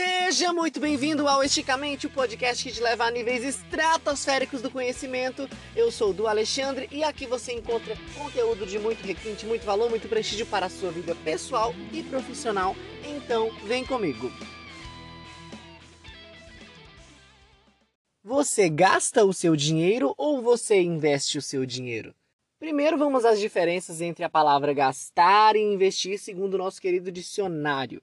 [0.00, 5.48] Seja muito bem-vindo ao Esticamente, o podcast que te leva a níveis estratosféricos do conhecimento.
[5.74, 9.90] Eu sou o do Alexandre e aqui você encontra conteúdo de muito requinte, muito valor,
[9.90, 12.76] muito prestígio para a sua vida pessoal e profissional.
[13.04, 14.30] Então, vem comigo.
[18.22, 22.14] Você gasta o seu dinheiro ou você investe o seu dinheiro?
[22.60, 28.00] Primeiro vamos às diferenças entre a palavra gastar e investir segundo o nosso querido dicionário.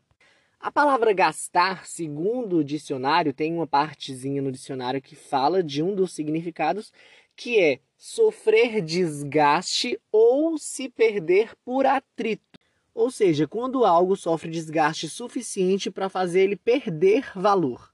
[0.66, 5.94] A palavra gastar, segundo o dicionário, tem uma partezinha no dicionário que fala de um
[5.94, 6.92] dos significados
[7.36, 12.60] que é sofrer desgaste ou se perder por atrito.
[12.96, 17.94] Ou seja, quando algo sofre desgaste suficiente para fazer ele perder valor.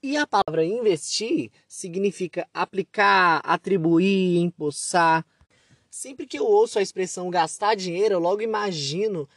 [0.00, 5.26] E a palavra investir significa aplicar, atribuir, empossar.
[5.90, 9.28] Sempre que eu ouço a expressão gastar dinheiro, eu logo imagino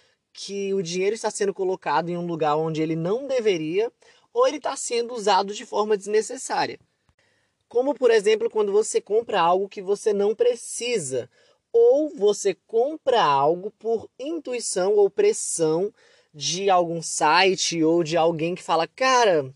[0.42, 3.92] que o dinheiro está sendo colocado em um lugar onde ele não deveria
[4.34, 6.80] ou ele está sendo usado de forma desnecessária.
[7.68, 11.30] Como, por exemplo, quando você compra algo que você não precisa,
[11.74, 15.94] ou você compra algo por intuição ou pressão
[16.34, 19.54] de algum site ou de alguém que fala: Cara,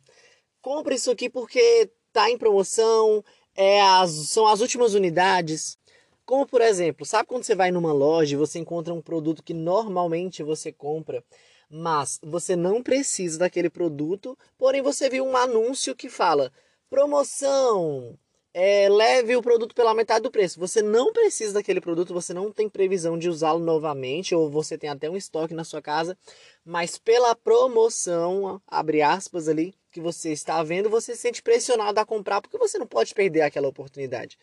[0.61, 3.23] compra isso aqui porque tá em promoção,
[3.55, 5.77] é as, são as últimas unidades.
[6.25, 9.53] Como por exemplo, sabe quando você vai numa loja e você encontra um produto que
[9.53, 11.23] normalmente você compra,
[11.69, 16.51] mas você não precisa daquele produto, porém você viu um anúncio que fala
[16.89, 18.17] promoção,
[18.53, 20.59] é, leve o produto pela metade do preço.
[20.59, 24.89] Você não precisa daquele produto, você não tem previsão de usá-lo novamente, ou você tem
[24.89, 26.17] até um estoque na sua casa,
[26.63, 32.05] mas pela promoção, abre aspas ali, que você está vendo, você se sente pressionado a
[32.05, 34.37] comprar porque você não pode perder aquela oportunidade.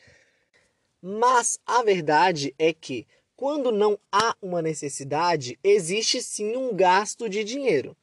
[1.03, 7.43] Mas a verdade é que quando não há uma necessidade, existe sim um gasto de
[7.43, 7.97] dinheiro.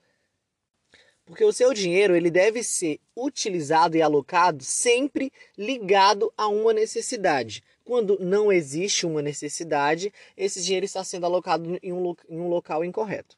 [1.24, 7.62] Porque o seu dinheiro ele deve ser utilizado e alocado sempre ligado a uma necessidade.
[7.84, 12.84] Quando não existe uma necessidade, esse dinheiro está sendo alocado em um, em um local
[12.84, 13.38] incorreto.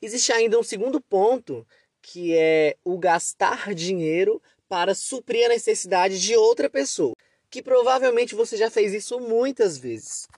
[0.00, 1.66] Existe ainda um segundo ponto,
[2.00, 7.14] que é o gastar dinheiro para suprir a necessidade de outra pessoa
[7.56, 10.28] que provavelmente você já fez isso muitas vezes.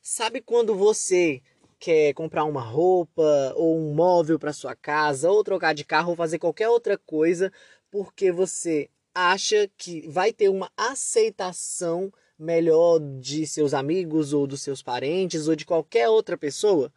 [0.00, 1.42] Sabe quando você
[1.78, 6.16] quer comprar uma roupa ou um móvel para sua casa, ou trocar de carro, ou
[6.16, 7.52] fazer qualquer outra coisa,
[7.90, 14.82] porque você acha que vai ter uma aceitação melhor de seus amigos ou dos seus
[14.82, 16.90] parentes ou de qualquer outra pessoa?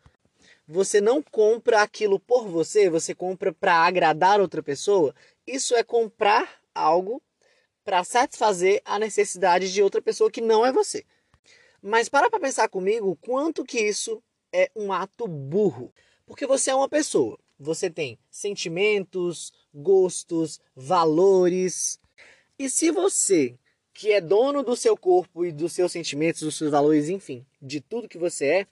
[0.66, 5.14] Você não compra aquilo por você, você compra para agradar outra pessoa.
[5.46, 7.22] Isso é comprar algo
[7.88, 11.06] para satisfazer a necessidade de outra pessoa que não é você.
[11.82, 14.22] Mas para para pensar comigo quanto que isso
[14.52, 15.94] é um ato burro.
[16.26, 21.98] Porque você é uma pessoa, você tem sentimentos, gostos, valores.
[22.60, 23.58] E se você,
[23.94, 27.80] que é dono do seu corpo e dos seus sentimentos, dos seus valores, enfim, de
[27.80, 28.68] tudo que você é,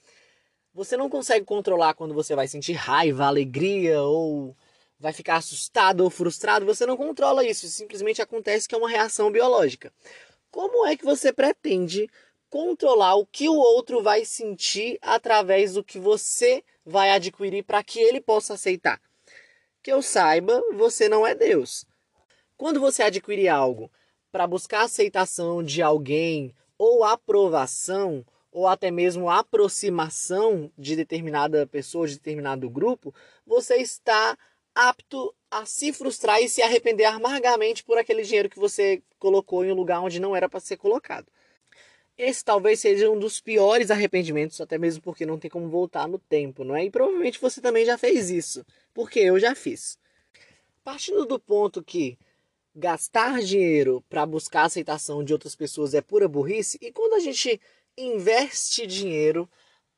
[0.74, 4.54] você não consegue controlar quando você vai sentir raiva, alegria ou
[5.00, 9.32] vai ficar assustado ou frustrado, você não controla isso, simplesmente acontece que é uma reação
[9.32, 9.92] biológica.
[10.50, 12.10] Como é que você pretende
[12.50, 18.00] controlar o que o outro vai sentir através do que você vai adquirir para que
[18.00, 19.02] ele possa aceitar?
[19.84, 21.86] Que eu saiba, você não é Deus.
[22.58, 23.92] Quando você adquire algo
[24.32, 32.16] para buscar aceitação de alguém ou aprovação, ou até mesmo aproximação de determinada pessoa, de
[32.16, 33.14] determinado grupo,
[33.46, 34.38] você está
[34.76, 39.72] apto a se frustrar e se arrepender amargamente por aquele dinheiro que você colocou em
[39.72, 41.28] um lugar onde não era para ser colocado.
[42.18, 46.20] Esse talvez seja um dos piores arrependimentos, até mesmo porque não tem como voltar no
[46.20, 46.86] tempo, não é?
[46.86, 49.98] E provavelmente você também já fez isso, porque eu já fiz.
[50.84, 52.18] Partindo do ponto que
[52.76, 57.20] gastar dinheiro para buscar a aceitação de outras pessoas é pura burrice, e quando a
[57.20, 57.60] gente
[57.98, 59.50] investe dinheiro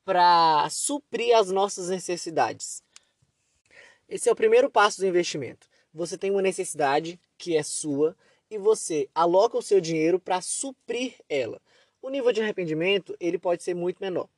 [0.04, 2.82] para suprir as nossas necessidades?
[4.08, 5.68] Esse é o primeiro passo do investimento.
[5.92, 8.16] Você tem uma necessidade que é sua
[8.50, 11.60] e você aloca o seu dinheiro para suprir ela.
[12.00, 14.28] O nível de arrependimento ele pode ser muito menor.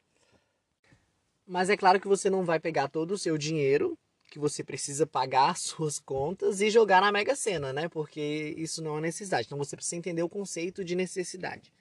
[1.47, 3.99] Mas é claro que você não vai pegar todo o seu dinheiro
[4.31, 7.89] que você precisa pagar as suas contas e jogar na Mega Sena, né?
[7.89, 9.47] Porque isso não é necessidade.
[9.47, 11.73] Então você precisa entender o conceito de necessidade.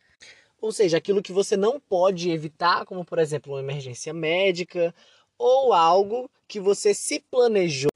[0.59, 4.94] Ou seja, aquilo que você não pode evitar, como por exemplo uma emergência médica
[5.39, 7.89] ou algo que você se planejou.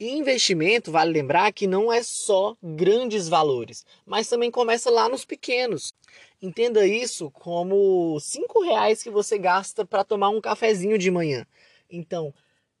[0.00, 5.24] E investimento, vale lembrar que não é só grandes valores, mas também começa lá nos
[5.24, 5.92] pequenos.
[6.40, 11.46] Entenda isso como cinco reais que você gasta para tomar um cafezinho de manhã.
[11.90, 12.32] Então,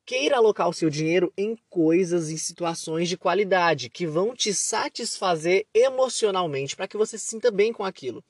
[0.06, 5.66] Queira alocar o seu dinheiro em coisas e situações de qualidade que vão te satisfazer
[5.72, 8.22] emocionalmente para que você se sinta bem com aquilo.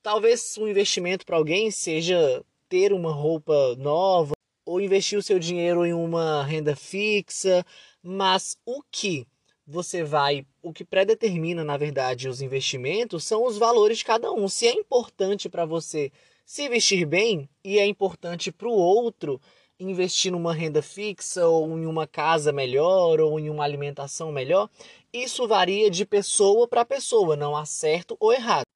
[0.00, 4.35] Talvez um investimento para alguém seja ter uma roupa nova
[4.66, 7.64] ou investir o seu dinheiro em uma renda fixa,
[8.02, 9.26] mas o que
[9.66, 14.48] você vai, o que predetermina, na verdade, os investimentos são os valores de cada um.
[14.48, 16.12] Se é importante para você
[16.44, 19.40] se vestir bem e é importante para o outro
[19.78, 24.70] investir numa renda fixa ou em uma casa melhor ou em uma alimentação melhor,
[25.12, 28.66] isso varia de pessoa para pessoa, não há certo ou errado.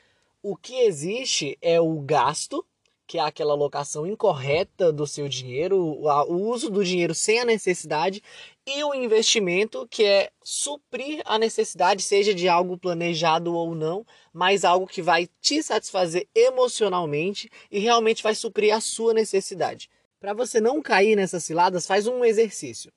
[0.42, 2.64] O que existe é o gasto,
[3.10, 8.22] que é aquela alocação incorreta do seu dinheiro, o uso do dinheiro sem a necessidade,
[8.64, 14.64] e o investimento, que é suprir a necessidade, seja de algo planejado ou não, mas
[14.64, 19.90] algo que vai te satisfazer emocionalmente e realmente vai suprir a sua necessidade.
[20.20, 22.92] Para você não cair nessas ciladas, faz um exercício.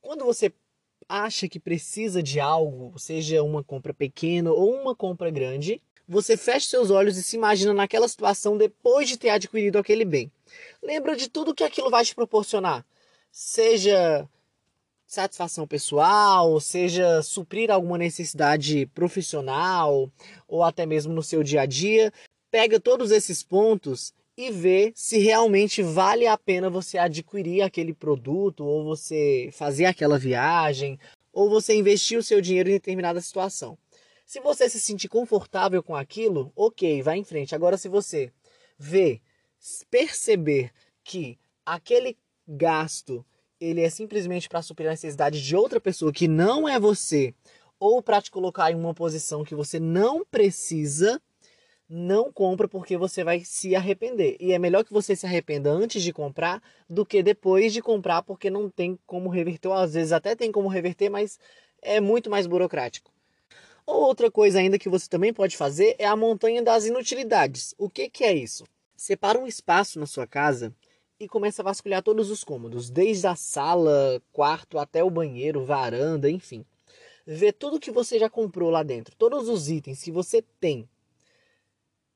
[0.00, 0.52] Quando você
[1.08, 6.68] acha que precisa de algo, seja uma compra pequena ou uma compra grande, você fecha
[6.68, 10.30] seus olhos e se imagina naquela situação depois de ter adquirido aquele bem.
[10.82, 12.84] Lembra de tudo que aquilo vai te proporcionar,
[13.30, 14.28] seja
[15.06, 20.10] satisfação pessoal, seja suprir alguma necessidade profissional
[20.48, 22.12] ou até mesmo no seu dia a dia.
[22.50, 28.64] Pega todos esses pontos e ver se realmente vale a pena você adquirir aquele produto,
[28.64, 30.98] ou você fazer aquela viagem,
[31.32, 33.78] ou você investir o seu dinheiro em determinada situação.
[34.24, 37.54] Se você se sentir confortável com aquilo, ok, vai em frente.
[37.54, 38.32] Agora, se você
[38.78, 39.20] ver,
[39.90, 40.72] perceber
[41.02, 42.16] que aquele
[42.46, 43.24] gasto
[43.60, 47.34] ele é simplesmente para suprir a necessidade de outra pessoa que não é você,
[47.78, 51.20] ou para te colocar em uma posição que você não precisa,
[51.88, 54.36] não compra porque você vai se arrepender.
[54.40, 58.22] E é melhor que você se arrependa antes de comprar do que depois de comprar,
[58.22, 59.68] porque não tem como reverter.
[59.68, 61.38] Ou às vezes até tem como reverter, mas
[61.82, 63.13] é muito mais burocrático.
[63.86, 67.74] Ou outra coisa ainda que você também pode fazer é a montanha das inutilidades.
[67.76, 68.64] O que, que é isso?
[68.96, 70.74] Separa um espaço na sua casa
[71.20, 76.30] e começa a vasculhar todos os cômodos, desde a sala, quarto até o banheiro, varanda,
[76.30, 76.64] enfim.
[77.26, 80.88] Vê tudo que você já comprou lá dentro, todos os itens que você tem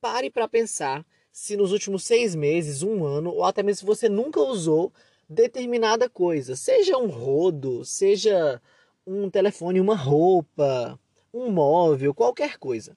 [0.01, 4.09] pare para pensar se nos últimos seis meses, um ano, ou até mesmo se você
[4.09, 4.91] nunca usou
[5.27, 8.61] determinada coisa, seja um rodo, seja
[9.05, 10.99] um telefone, uma roupa,
[11.33, 12.95] um móvel, qualquer coisa.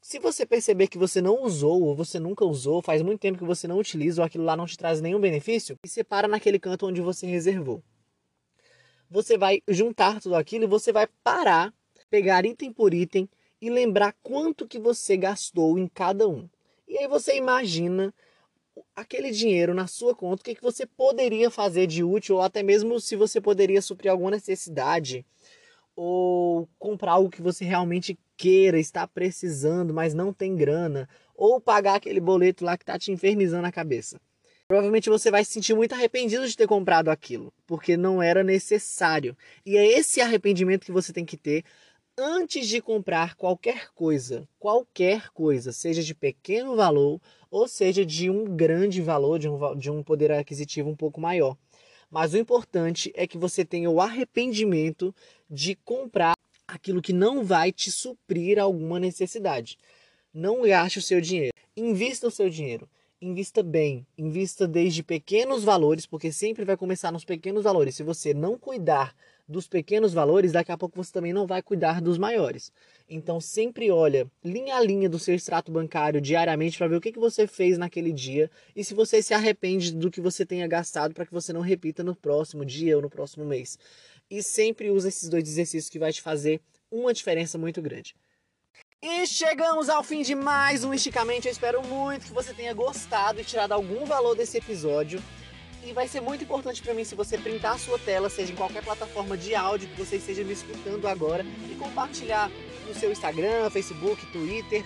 [0.00, 3.44] Se você perceber que você não usou, ou você nunca usou, faz muito tempo que
[3.44, 6.86] você não utiliza, ou aquilo lá não te traz nenhum benefício, e separa naquele canto
[6.86, 7.82] onde você reservou.
[9.10, 11.72] Você vai juntar tudo aquilo e você vai parar,
[12.10, 13.28] pegar item por item
[13.60, 16.48] e lembrar quanto que você gastou em cada um.
[16.86, 18.12] E aí você imagina
[18.94, 22.62] aquele dinheiro na sua conta, o que, que você poderia fazer de útil, ou até
[22.62, 25.24] mesmo se você poderia suprir alguma necessidade,
[25.96, 31.96] ou comprar algo que você realmente queira, está precisando, mas não tem grana, ou pagar
[31.96, 34.20] aquele boleto lá que está te infernizando a cabeça.
[34.66, 39.36] Provavelmente você vai se sentir muito arrependido de ter comprado aquilo, porque não era necessário.
[39.64, 41.64] E é esse arrependimento que você tem que ter
[42.16, 47.20] antes de comprar qualquer coisa, qualquer coisa, seja de pequeno valor
[47.50, 51.56] ou seja de um grande valor, de um, de um poder aquisitivo um pouco maior.
[52.14, 55.12] Mas o importante é que você tenha o arrependimento
[55.50, 59.76] de comprar aquilo que não vai te suprir alguma necessidade.
[60.32, 61.52] Não gaste o seu dinheiro.
[61.76, 62.88] Invista o seu dinheiro.
[63.20, 64.06] Invista bem.
[64.16, 67.96] Invista desde pequenos valores, porque sempre vai começar nos pequenos valores.
[67.96, 69.12] Se você não cuidar
[69.46, 72.72] dos pequenos valores, daqui a pouco você também não vai cuidar dos maiores.
[73.08, 77.12] Então sempre olha linha a linha do seu extrato bancário diariamente para ver o que,
[77.12, 81.14] que você fez naquele dia e se você se arrepende do que você tenha gastado
[81.14, 83.78] para que você não repita no próximo dia ou no próximo mês.
[84.30, 86.60] E sempre usa esses dois exercícios que vai te fazer
[86.90, 88.14] uma diferença muito grande.
[89.02, 91.46] E chegamos ao fim de mais um Esticamente.
[91.46, 95.22] Eu espero muito que você tenha gostado e tirado algum valor desse episódio.
[95.84, 98.56] E vai ser muito importante para mim se você printar a sua tela, seja em
[98.56, 102.50] qualquer plataforma de áudio que você esteja me escutando agora, e compartilhar
[102.88, 104.82] no seu Instagram, Facebook, Twitter.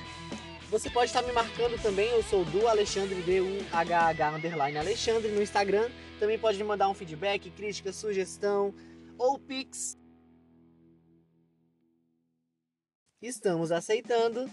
[0.71, 5.89] Você pode estar me marcando também, eu sou do Alexandre, D-U-H-H, underline Alexandre, no Instagram.
[6.19, 8.75] Também pode me mandar um feedback, crítica, sugestão
[9.17, 9.97] ou pix.
[13.23, 14.51] Estamos aceitando.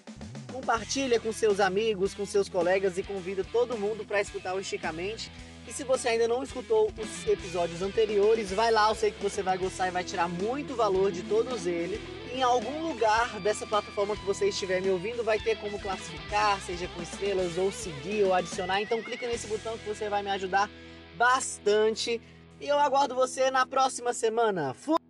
[0.53, 5.29] Compartilha com seus amigos, com seus colegas e convida todo mundo para escutar o Esticamente.
[5.67, 9.41] E se você ainda não escutou os episódios anteriores, vai lá, eu sei que você
[9.41, 11.99] vai gostar e vai tirar muito valor de todos eles.
[12.31, 16.87] Em algum lugar dessa plataforma que você estiver me ouvindo, vai ter como classificar, seja
[16.89, 18.81] com estrelas, ou seguir, ou adicionar.
[18.81, 20.69] Então clica nesse botão que você vai me ajudar
[21.17, 22.21] bastante.
[22.59, 24.73] E eu aguardo você na próxima semana.
[24.73, 25.04] Fui!